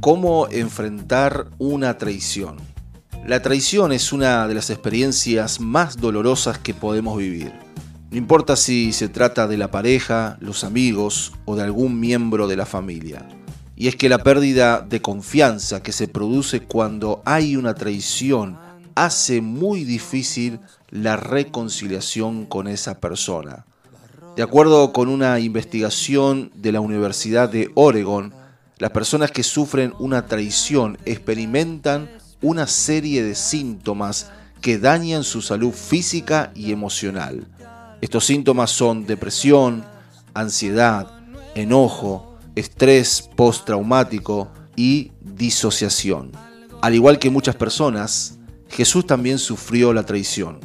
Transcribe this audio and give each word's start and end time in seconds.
¿Cómo 0.00 0.48
enfrentar 0.48 1.50
una 1.58 1.98
traición? 1.98 2.56
La 3.26 3.42
traición 3.42 3.92
es 3.92 4.14
una 4.14 4.48
de 4.48 4.54
las 4.54 4.70
experiencias 4.70 5.60
más 5.60 5.98
dolorosas 5.98 6.56
que 6.56 6.72
podemos 6.72 7.18
vivir. 7.18 7.52
No 8.10 8.16
importa 8.16 8.56
si 8.56 8.94
se 8.94 9.10
trata 9.10 9.46
de 9.46 9.58
la 9.58 9.70
pareja, 9.70 10.38
los 10.40 10.64
amigos 10.64 11.34
o 11.44 11.54
de 11.54 11.64
algún 11.64 12.00
miembro 12.00 12.48
de 12.48 12.56
la 12.56 12.64
familia. 12.64 13.28
Y 13.76 13.88
es 13.88 13.96
que 13.96 14.08
la 14.08 14.22
pérdida 14.22 14.80
de 14.80 15.02
confianza 15.02 15.82
que 15.82 15.92
se 15.92 16.08
produce 16.08 16.62
cuando 16.62 17.20
hay 17.26 17.56
una 17.56 17.74
traición 17.74 18.58
hace 18.94 19.42
muy 19.42 19.84
difícil 19.84 20.60
la 20.88 21.18
reconciliación 21.18 22.46
con 22.46 22.68
esa 22.68 23.00
persona. 23.00 23.66
De 24.34 24.42
acuerdo 24.42 24.94
con 24.94 25.10
una 25.10 25.38
investigación 25.40 26.52
de 26.54 26.72
la 26.72 26.80
Universidad 26.80 27.50
de 27.50 27.70
Oregon, 27.74 28.39
las 28.80 28.90
personas 28.92 29.30
que 29.30 29.42
sufren 29.42 29.92
una 29.98 30.24
traición 30.24 30.96
experimentan 31.04 32.10
una 32.40 32.66
serie 32.66 33.22
de 33.22 33.34
síntomas 33.34 34.30
que 34.62 34.78
dañan 34.78 35.22
su 35.22 35.42
salud 35.42 35.72
física 35.72 36.50
y 36.54 36.72
emocional. 36.72 37.46
Estos 38.00 38.24
síntomas 38.24 38.70
son 38.70 39.04
depresión, 39.04 39.84
ansiedad, 40.32 41.10
enojo, 41.54 42.38
estrés 42.56 43.28
postraumático 43.36 44.50
y 44.76 45.12
disociación. 45.20 46.32
Al 46.80 46.94
igual 46.94 47.18
que 47.18 47.28
muchas 47.28 47.56
personas, 47.56 48.38
Jesús 48.70 49.06
también 49.06 49.38
sufrió 49.38 49.92
la 49.92 50.04
traición. 50.04 50.58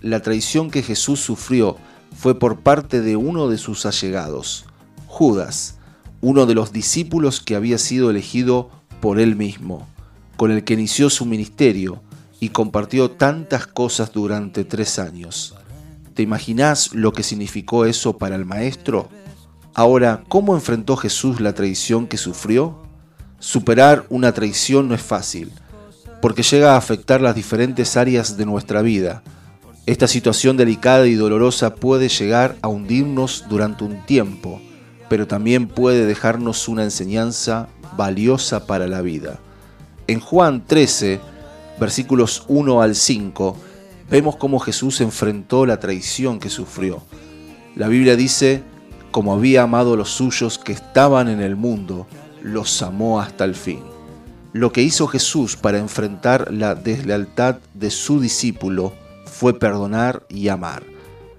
La 0.00 0.20
traición 0.20 0.70
que 0.70 0.82
Jesús 0.82 1.20
sufrió 1.20 1.76
fue 2.16 2.38
por 2.38 2.60
parte 2.60 3.02
de 3.02 3.16
uno 3.16 3.50
de 3.50 3.58
sus 3.58 3.84
allegados, 3.84 4.64
Judas, 5.06 5.76
uno 6.24 6.46
de 6.46 6.54
los 6.54 6.72
discípulos 6.72 7.42
que 7.42 7.54
había 7.54 7.76
sido 7.76 8.08
elegido 8.08 8.70
por 9.02 9.20
él 9.20 9.36
mismo, 9.36 9.86
con 10.38 10.50
el 10.50 10.64
que 10.64 10.72
inició 10.72 11.10
su 11.10 11.26
ministerio 11.26 12.00
y 12.40 12.48
compartió 12.48 13.10
tantas 13.10 13.66
cosas 13.66 14.10
durante 14.10 14.64
tres 14.64 14.98
años. 14.98 15.54
¿Te 16.14 16.22
imaginas 16.22 16.94
lo 16.94 17.12
que 17.12 17.22
significó 17.22 17.84
eso 17.84 18.16
para 18.16 18.36
el 18.36 18.46
maestro? 18.46 19.10
Ahora, 19.74 20.24
¿cómo 20.28 20.54
enfrentó 20.54 20.96
Jesús 20.96 21.42
la 21.42 21.52
traición 21.52 22.06
que 22.06 22.16
sufrió? 22.16 22.80
Superar 23.38 24.06
una 24.08 24.32
traición 24.32 24.88
no 24.88 24.94
es 24.94 25.02
fácil, 25.02 25.52
porque 26.22 26.42
llega 26.42 26.72
a 26.72 26.78
afectar 26.78 27.20
las 27.20 27.34
diferentes 27.34 27.98
áreas 27.98 28.38
de 28.38 28.46
nuestra 28.46 28.80
vida. 28.80 29.22
Esta 29.84 30.08
situación 30.08 30.56
delicada 30.56 31.06
y 31.06 31.16
dolorosa 31.16 31.74
puede 31.74 32.08
llegar 32.08 32.56
a 32.62 32.68
hundirnos 32.68 33.44
durante 33.50 33.84
un 33.84 34.06
tiempo, 34.06 34.62
pero 35.08 35.26
también 35.26 35.68
puede 35.68 36.06
dejarnos 36.06 36.68
una 36.68 36.84
enseñanza 36.84 37.68
valiosa 37.96 38.66
para 38.66 38.86
la 38.86 39.02
vida. 39.02 39.38
En 40.06 40.20
Juan 40.20 40.64
13, 40.66 41.20
versículos 41.78 42.44
1 42.48 42.82
al 42.82 42.94
5, 42.94 43.56
vemos 44.10 44.36
cómo 44.36 44.58
Jesús 44.58 45.00
enfrentó 45.00 45.66
la 45.66 45.80
traición 45.80 46.38
que 46.38 46.50
sufrió. 46.50 47.02
La 47.76 47.88
Biblia 47.88 48.16
dice, 48.16 48.62
como 49.10 49.32
había 49.32 49.62
amado 49.62 49.94
a 49.94 49.96
los 49.96 50.10
suyos 50.10 50.58
que 50.58 50.72
estaban 50.72 51.28
en 51.28 51.40
el 51.40 51.56
mundo, 51.56 52.06
los 52.42 52.82
amó 52.82 53.20
hasta 53.20 53.44
el 53.44 53.54
fin. 53.54 53.80
Lo 54.52 54.72
que 54.72 54.82
hizo 54.82 55.08
Jesús 55.08 55.56
para 55.56 55.78
enfrentar 55.78 56.52
la 56.52 56.74
deslealtad 56.74 57.56
de 57.74 57.90
su 57.90 58.20
discípulo 58.20 58.92
fue 59.24 59.58
perdonar 59.58 60.24
y 60.28 60.48
amar. 60.48 60.93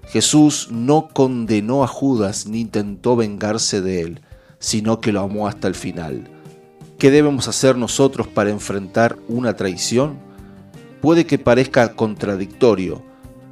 Jesús 0.08 0.68
no 0.70 1.08
condenó 1.12 1.82
a 1.82 1.88
Judas 1.88 2.46
ni 2.46 2.60
intentó 2.60 3.16
vengarse 3.16 3.80
de 3.80 4.02
él, 4.02 4.20
sino 4.58 5.00
que 5.00 5.12
lo 5.12 5.20
amó 5.20 5.48
hasta 5.48 5.68
el 5.68 5.74
final. 5.74 6.30
¿Qué 6.98 7.10
debemos 7.10 7.48
hacer 7.48 7.76
nosotros 7.76 8.26
para 8.26 8.50
enfrentar 8.50 9.16
una 9.28 9.54
traición? 9.54 10.18
Puede 11.02 11.26
que 11.26 11.38
parezca 11.38 11.94
contradictorio, 11.94 13.02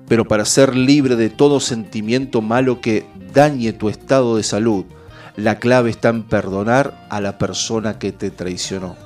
pero 0.09 0.25
para 0.27 0.45
ser 0.45 0.77
libre 0.77 1.17
de 1.17 1.29
todo 1.29 1.61
sentimiento 1.61 2.41
malo 2.41 2.81
que 2.81 3.05
dañe 3.33 3.73
tu 3.73 3.89
estado 3.89 4.37
de 4.37 4.45
salud, 4.45 4.85
la 5.37 5.59
clave 5.59 5.91
está 5.91 6.11
en 6.11 6.23
perdonar 6.23 7.07
a 7.11 7.21
la 7.21 7.37
persona 7.37 7.99
que 7.99 8.13
te 8.13 8.31
traicionó. 8.31 8.97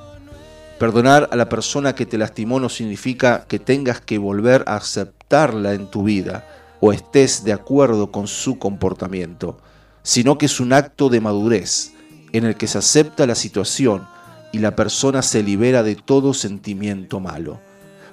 Perdonar 0.77 1.27
a 1.31 1.35
la 1.35 1.49
persona 1.49 1.93
que 1.95 2.05
te 2.05 2.17
lastimó 2.17 2.59
no 2.59 2.69
significa 2.69 3.45
que 3.47 3.59
tengas 3.59 3.99
que 3.99 4.17
volver 4.17 4.63
a 4.67 4.75
aceptarla 4.75 5.73
en 5.73 5.87
tu 5.87 6.03
vida 6.03 6.45
o 6.79 6.93
estés 6.93 7.43
de 7.43 7.53
acuerdo 7.53 8.11
con 8.11 8.27
su 8.27 8.57
comportamiento, 8.57 9.57
sino 10.03 10.37
que 10.37 10.45
es 10.45 10.59
un 10.59 10.73
acto 10.73 11.09
de 11.09 11.21
madurez 11.21 11.93
en 12.31 12.45
el 12.45 12.55
que 12.55 12.67
se 12.67 12.77
acepta 12.77 13.27
la 13.27 13.35
situación 13.35 14.07
y 14.51 14.59
la 14.59 14.75
persona 14.75 15.21
se 15.21 15.43
libera 15.43 15.83
de 15.83 15.95
todo 15.95 16.33
sentimiento 16.33 17.19
malo. 17.19 17.59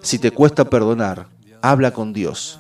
Si 0.01 0.19
te 0.19 0.31
cuesta 0.31 0.67
perdonar, 0.67 1.29
habla 1.63 1.93
con 1.93 2.13
Dios. 2.13 2.59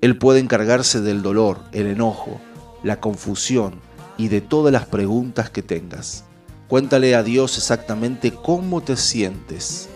Él 0.00 0.18
puede 0.18 0.40
encargarse 0.40 1.00
del 1.00 1.22
dolor, 1.22 1.60
el 1.72 1.86
enojo, 1.86 2.40
la 2.82 3.00
confusión 3.00 3.80
y 4.18 4.28
de 4.28 4.40
todas 4.40 4.72
las 4.72 4.86
preguntas 4.86 5.50
que 5.50 5.62
tengas. 5.62 6.24
Cuéntale 6.68 7.14
a 7.14 7.22
Dios 7.22 7.56
exactamente 7.56 8.32
cómo 8.32 8.82
te 8.82 8.96
sientes. 8.96 9.88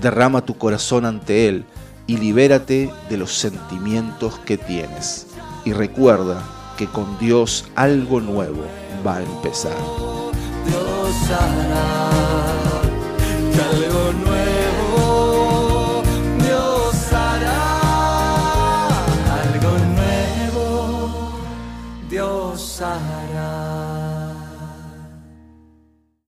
Derrama 0.00 0.44
tu 0.44 0.56
corazón 0.56 1.04
ante 1.04 1.48
Él 1.48 1.64
y 2.06 2.16
libérate 2.16 2.90
de 3.08 3.16
los 3.16 3.32
sentimientos 3.32 4.38
que 4.40 4.58
tienes. 4.58 5.26
Y 5.64 5.72
recuerda 5.72 6.42
que 6.76 6.86
con 6.86 7.18
Dios 7.18 7.66
algo 7.74 8.20
nuevo 8.20 8.64
va 9.06 9.16
a 9.16 9.22
empezar. 9.22 9.76
Dios 10.66 11.30
hará 11.30 12.10
algo 13.70 14.12
nuevo. 14.24 16.02
Dios 16.38 17.12
hará 17.12 18.88
algo 19.42 19.72
nuevo. 19.94 21.38
Dios 22.08 22.80
hará. 22.80 23.81